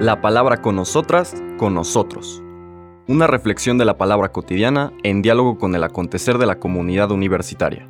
[0.00, 2.42] La palabra con nosotras, con nosotros.
[3.06, 7.88] Una reflexión de la palabra cotidiana en diálogo con el acontecer de la comunidad universitaria.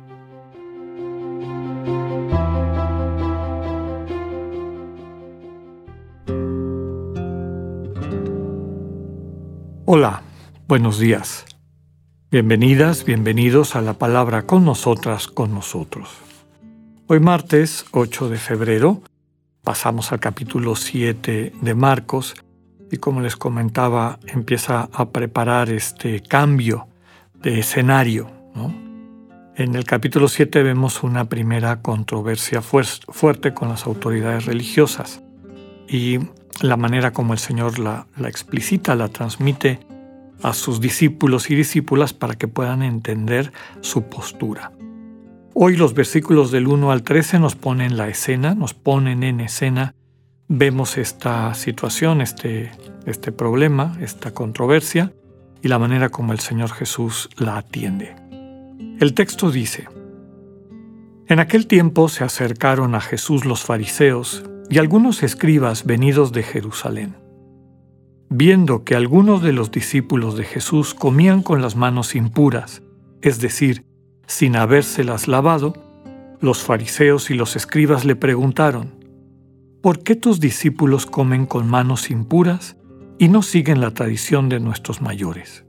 [9.87, 10.23] Hola,
[10.67, 11.45] buenos días.
[12.31, 16.09] Bienvenidas, bienvenidos a la palabra con nosotras, con nosotros.
[17.07, 19.01] Hoy martes 8 de febrero
[19.65, 22.35] pasamos al capítulo 7 de Marcos
[22.91, 26.87] y como les comentaba empieza a preparar este cambio
[27.41, 28.29] de escenario.
[29.57, 35.23] En el capítulo 7 vemos una primera controversia fuerte con las autoridades religiosas
[35.89, 36.19] y
[36.61, 39.79] la manera como el Señor la, la explicita, la transmite
[40.43, 43.51] a sus discípulos y discípulas para que puedan entender
[43.81, 44.71] su postura.
[45.57, 49.95] Hoy los versículos del 1 al 13 nos ponen la escena, nos ponen en escena,
[50.49, 52.73] vemos esta situación, este,
[53.05, 55.13] este problema, esta controversia
[55.61, 58.17] y la manera como el Señor Jesús la atiende.
[58.99, 59.87] El texto dice,
[61.27, 67.15] En aquel tiempo se acercaron a Jesús los fariseos y algunos escribas venidos de Jerusalén.
[68.29, 72.81] Viendo que algunos de los discípulos de Jesús comían con las manos impuras,
[73.21, 73.85] es decir,
[74.27, 75.73] sin habérselas lavado,
[76.39, 79.05] los fariseos y los escribas le preguntaron,
[79.81, 82.75] ¿por qué tus discípulos comen con manos impuras
[83.17, 85.65] y no siguen la tradición de nuestros mayores?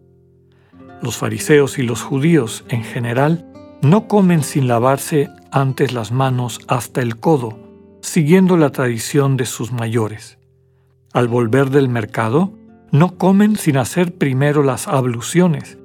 [1.03, 3.51] Los fariseos y los judíos en general
[3.83, 7.59] no comen sin lavarse antes las manos hasta el codo,
[8.01, 10.39] siguiendo la tradición de sus mayores.
[11.13, 12.53] Al volver del mercado,
[12.91, 15.79] no comen sin hacer primero las abluciones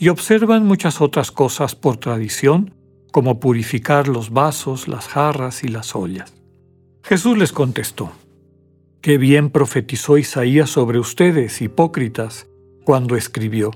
[0.00, 2.74] y observan muchas otras cosas por tradición,
[3.12, 6.34] como purificar los vasos, las jarras y las ollas.
[7.02, 8.12] Jesús les contestó,
[9.00, 12.48] Qué bien profetizó Isaías sobre ustedes, hipócritas,
[12.84, 13.70] cuando escribió,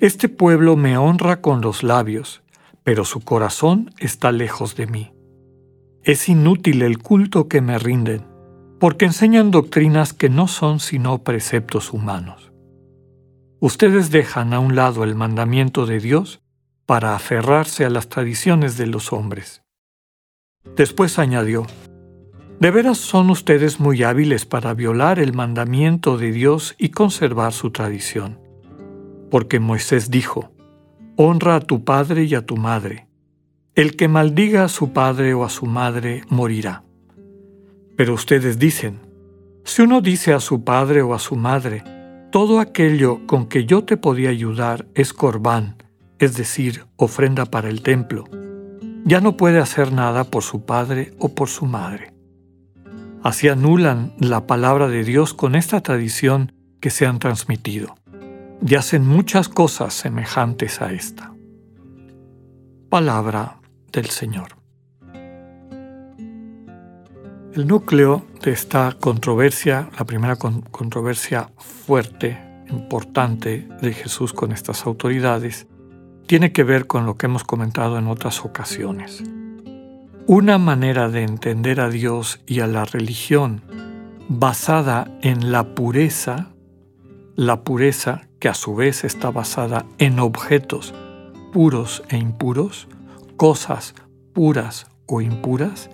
[0.00, 2.42] Este pueblo me honra con los labios,
[2.82, 5.12] pero su corazón está lejos de mí.
[6.02, 8.26] Es inútil el culto que me rinden,
[8.78, 12.49] porque enseñan doctrinas que no son sino preceptos humanos.
[13.62, 16.40] Ustedes dejan a un lado el mandamiento de Dios
[16.86, 19.62] para aferrarse a las tradiciones de los hombres.
[20.76, 21.66] Después añadió,
[22.58, 27.70] ¿De veras son ustedes muy hábiles para violar el mandamiento de Dios y conservar su
[27.70, 28.40] tradición?
[29.30, 30.52] Porque Moisés dijo,
[31.16, 33.08] Honra a tu padre y a tu madre,
[33.74, 36.82] el que maldiga a su padre o a su madre morirá.
[37.94, 39.00] Pero ustedes dicen,
[39.64, 41.84] si uno dice a su padre o a su madre,
[42.30, 45.76] todo aquello con que yo te podía ayudar es corbán,
[46.18, 48.24] es decir, ofrenda para el templo,
[49.04, 52.12] ya no puede hacer nada por su padre o por su madre.
[53.22, 57.96] Así anulan la palabra de Dios con esta tradición que se han transmitido,
[58.64, 61.34] y hacen muchas cosas semejantes a esta.
[62.88, 63.60] Palabra
[63.92, 64.59] del Señor.
[67.52, 72.38] El núcleo de esta controversia, la primera controversia fuerte,
[72.70, 75.66] importante de Jesús con estas autoridades,
[76.28, 79.24] tiene que ver con lo que hemos comentado en otras ocasiones.
[80.28, 83.62] Una manera de entender a Dios y a la religión
[84.28, 86.52] basada en la pureza,
[87.34, 90.94] la pureza que a su vez está basada en objetos
[91.52, 92.86] puros e impuros,
[93.36, 93.96] cosas
[94.32, 95.90] puras o impuras,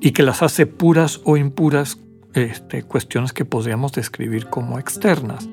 [0.00, 1.98] y que las hace puras o impuras
[2.34, 5.48] este, cuestiones que podríamos describir como externas.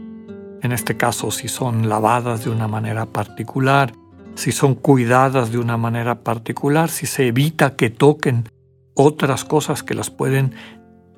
[0.62, 3.94] En este caso, si son lavadas de una manera particular,
[4.35, 8.50] si son cuidadas de una manera particular, si se evita que toquen
[8.94, 10.53] otras cosas que las pueden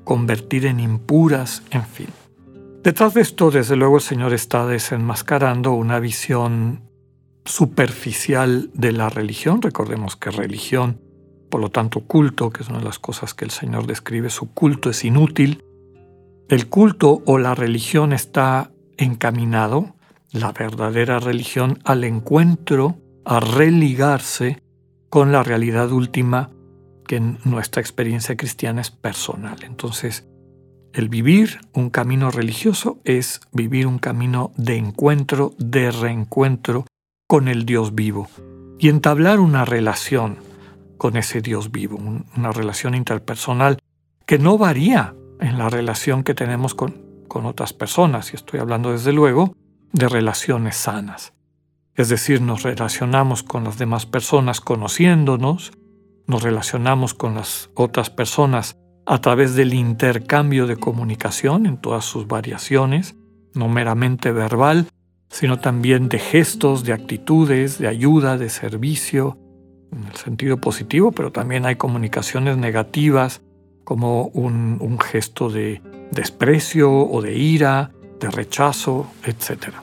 [0.03, 2.07] convertir en impuras, en fin.
[2.83, 6.81] Detrás de esto, desde luego, el Señor está desenmascarando una visión
[7.45, 9.61] superficial de la religión.
[9.61, 11.01] Recordemos que religión,
[11.49, 14.53] por lo tanto culto, que es una de las cosas que el Señor describe, su
[14.53, 15.63] culto es inútil.
[16.47, 19.95] El culto o la religión está encaminado,
[20.31, 24.61] la verdadera religión, al encuentro, a religarse
[25.09, 26.51] con la realidad última
[27.07, 29.63] que en nuestra experiencia cristiana es personal.
[29.63, 30.27] Entonces,
[30.93, 36.85] el vivir un camino religioso es vivir un camino de encuentro, de reencuentro
[37.27, 38.27] con el Dios vivo
[38.79, 40.37] y entablar una relación
[40.99, 43.79] con ese Dios vivo, una relación interpersonal
[44.27, 48.91] que no varía en la relación que tenemos con, con otras personas, y estoy hablando
[48.91, 49.55] desde luego
[49.93, 51.33] de relaciones sanas.
[51.95, 55.71] Es decir, nos relacionamos con las demás personas conociéndonos,
[56.27, 58.75] nos relacionamos con las otras personas
[59.05, 63.15] a través del intercambio de comunicación en todas sus variaciones,
[63.53, 64.85] no meramente verbal,
[65.29, 69.37] sino también de gestos, de actitudes, de ayuda, de servicio,
[69.91, 73.41] en el sentido positivo, pero también hay comunicaciones negativas
[73.83, 75.81] como un, gesto de
[76.11, 79.73] desprecio o de ira, de rechazo, etc.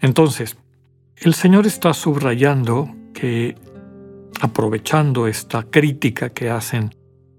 [0.00, 0.56] Entonces,
[1.16, 3.56] el Señor está subrayando que,
[4.40, 6.94] aprovechando esta crítica que hacen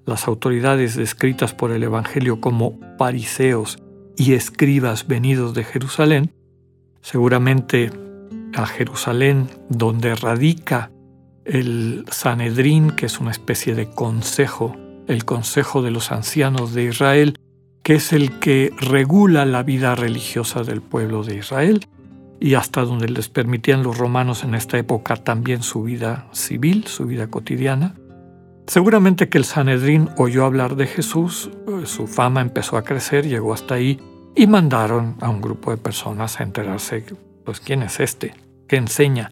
[0.06, 3.78] las autoridades descritas por el Evangelio como fariseos
[4.18, 6.34] y escribas venidos de Jerusalén,
[7.02, 7.92] seguramente
[8.56, 10.92] a Jerusalén, donde radica
[11.50, 14.76] el Sanedrín, que es una especie de consejo,
[15.08, 17.36] el consejo de los ancianos de Israel,
[17.82, 21.88] que es el que regula la vida religiosa del pueblo de Israel.
[22.40, 27.06] Y hasta donde les permitían los romanos en esta época también su vida civil, su
[27.06, 27.96] vida cotidiana.
[28.68, 33.54] Seguramente que el Sanedrín oyó hablar de Jesús, eh, su fama empezó a crecer, llegó
[33.54, 34.00] hasta ahí
[34.36, 37.04] y mandaron a un grupo de personas a enterarse,
[37.44, 38.36] pues, quién es este,
[38.68, 39.32] qué enseña,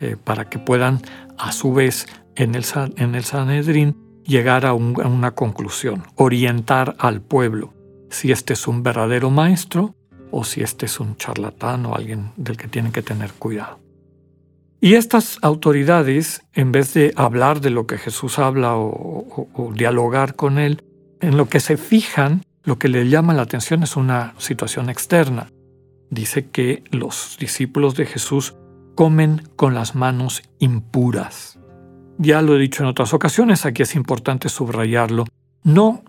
[0.00, 1.00] eh, para que puedan,
[1.38, 2.64] a su vez, en el,
[2.96, 7.72] en el Sanedrín, llegar a, una conclusión, orientar al pueblo
[8.10, 9.94] si este es un verdadero maestro
[10.30, 13.80] o si este es un charlatán o alguien del que tienen que tener cuidado.
[14.80, 20.58] Y estas autoridades, en vez de hablar de lo que Jesús habla o, dialogar con
[20.58, 20.82] él,
[21.20, 25.50] en lo que se fijan, lo que le llama la atención es una situación externa.
[26.10, 28.54] Dice que los discípulos de Jesús
[28.96, 31.60] comen con las manos impuras.
[32.18, 35.26] Ya lo he dicho en otras ocasiones, aquí es importante subrayarlo.
[35.62, 36.02] No,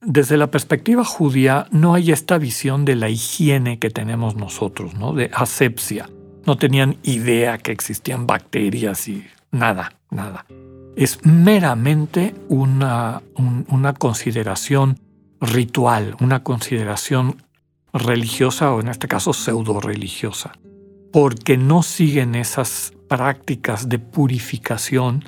[0.00, 5.12] desde la perspectiva judía, no hay esta visión de la higiene que tenemos nosotros, ¿no?
[5.12, 6.08] De asepsia
[6.46, 10.46] no tenían idea que existían bacterias y nada, nada.
[10.96, 13.22] Es meramente una,
[13.68, 14.98] una consideración
[15.40, 17.42] ritual, una consideración
[17.92, 20.52] religiosa o en este caso pseudo religiosa,
[21.12, 25.24] porque no siguen esas prácticas de purificación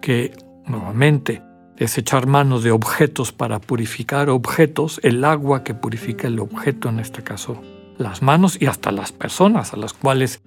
[0.00, 0.36] que
[0.66, 1.42] nuevamente
[1.76, 7.00] es echar manos de objetos para purificar objetos, el agua que purifica el objeto, en
[7.00, 7.60] este caso
[7.98, 10.40] las manos y hasta las personas a las cuales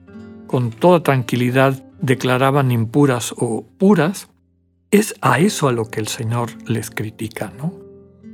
[0.48, 4.30] con toda tranquilidad declaraban impuras o puras,
[4.92, 7.74] es a eso a lo que el Señor les critica, ¿no?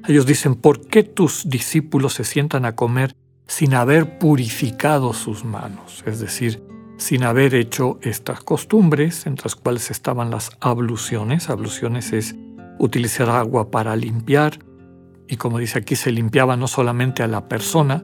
[0.07, 3.15] Ellos dicen, ¿por qué tus discípulos se sientan a comer
[3.53, 6.03] sin haber purificado sus manos?
[6.07, 6.63] Es decir,
[6.97, 11.51] sin haber hecho estas costumbres, entre las cuales estaban las abluciones.
[11.51, 12.35] Abluciones es
[12.79, 14.57] utilizar agua para limpiar,
[15.27, 18.03] y como dice aquí, se limpiaba no solamente a la persona,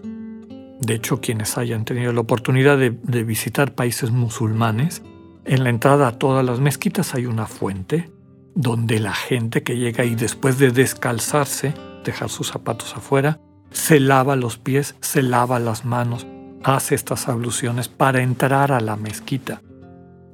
[0.81, 5.01] de hecho, quienes hayan tenido la oportunidad de, visitar países musulmanes,
[5.45, 8.11] en la entrada a todas las mezquitas hay una fuente
[8.53, 11.73] donde la gente que llega y después de descalzarse,
[12.05, 13.39] dejar sus zapatos afuera,
[13.71, 16.27] se lava los pies, se lava las manos,
[16.63, 19.61] hace estas abluciones para entrar a la mezquita.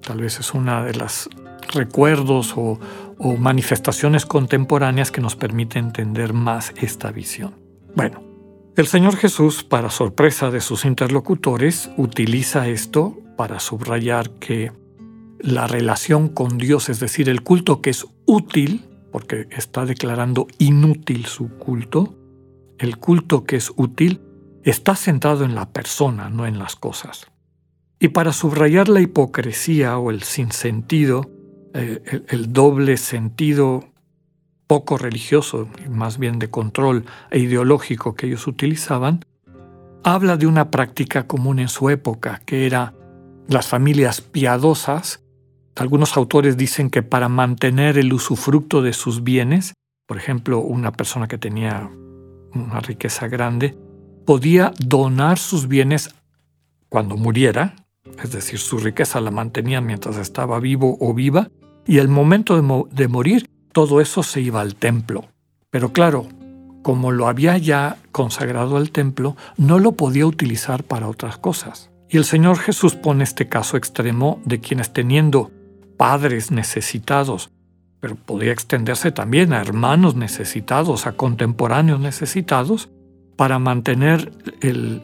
[0.01, 1.29] Tal vez es una de las
[1.73, 2.79] recuerdos o
[3.37, 7.55] manifestaciones contemporáneas que nos permite entender más esta visión.
[7.95, 8.21] Bueno,
[8.75, 14.73] el Señor Jesús, para sorpresa de sus interlocutores, utiliza esto para subrayar que
[15.39, 21.25] la relación con Dios, es decir, el culto que es útil, porque está declarando inútil
[21.25, 22.15] su culto,
[22.79, 24.21] el culto que es útil
[24.63, 27.27] está centrado en la persona, no en las cosas.
[27.99, 31.29] Y para subrayar la hipocresía o el sinsentido,
[31.73, 33.85] eh, el doble sentido
[34.67, 39.23] poco religioso, más bien de control e ideológico que ellos utilizaban,
[40.03, 42.93] habla de una práctica común en su época, que era
[43.47, 45.23] las familias piadosas.
[45.75, 49.73] Algunos autores dicen que para mantener el usufructo de sus bienes,
[50.07, 51.89] por ejemplo, una persona que tenía
[52.61, 53.77] una riqueza grande,
[54.25, 56.13] podía donar sus bienes
[56.89, 57.75] cuando muriera,
[58.23, 61.49] es decir, su riqueza la mantenía mientras estaba vivo o viva,
[61.85, 65.25] y el momento de, de morir todo eso se iba al templo.
[65.69, 66.27] Pero claro,
[66.81, 71.91] como lo había ya consagrado al templo, no lo podía utilizar para otras cosas.
[72.09, 75.51] Y el Señor Jesús pone este caso extremo de quienes teniendo
[75.97, 77.49] padres necesitados,
[78.05, 82.91] pero podría extenderse también a hermanos necesitados, a contemporáneos necesitados,
[83.35, 84.31] para mantener
[84.61, 85.01] el,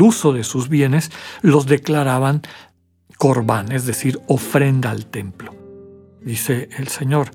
[0.00, 1.10] uso de sus bienes,
[1.40, 2.42] los declaraban
[3.18, 5.52] corbán, es decir, ofrenda al templo.
[6.20, 7.32] Dice el Señor,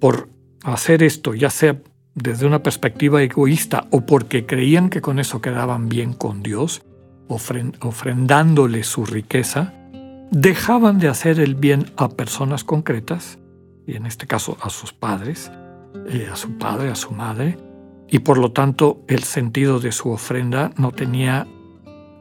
[0.00, 0.28] por
[0.64, 1.80] hacer esto, ya sea
[2.16, 6.82] desde una perspectiva egoísta o porque creían que con eso quedaban bien con Dios,
[7.28, 9.72] ofrendándole su riqueza,
[10.32, 13.38] dejaban de hacer el bien a personas concretas,
[13.86, 15.50] y en este caso a sus padres,
[16.08, 17.58] eh, a su padre, a su madre,
[18.08, 21.46] y por lo tanto el sentido de su ofrenda no tenía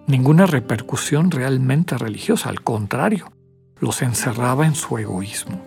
[0.08, 3.32] ninguna repercusión realmente religiosa, al contrario,
[3.80, 5.62] los encerraba en su egoísmo.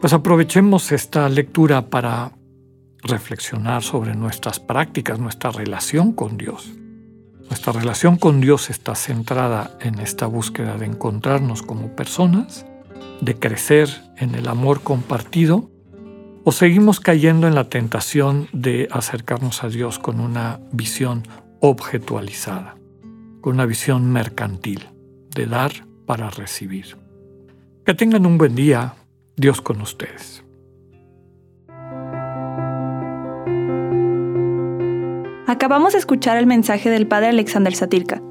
[0.00, 2.32] Pues aprovechemos esta lectura para
[3.02, 6.72] reflexionar sobre nuestras prácticas, nuestra relación con Dios.
[7.48, 12.66] Nuestra relación con Dios está centrada en esta búsqueda de encontrarnos como personas,
[13.20, 15.70] de crecer en el amor compartido,
[16.44, 21.24] o seguimos cayendo en la tentación de acercarnos a Dios con una visión
[21.60, 22.76] objetualizada,
[23.40, 24.86] con una visión mercantil,
[25.34, 25.72] de dar
[26.06, 26.96] para recibir.
[27.84, 28.94] Que tengan un buen día,
[29.36, 30.44] Dios con ustedes.
[35.48, 38.22] Acabamos de escuchar el mensaje del Padre Alexander Satirka.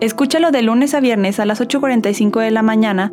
[0.00, 3.12] Escúchalo de lunes a viernes a las 8.45 de la mañana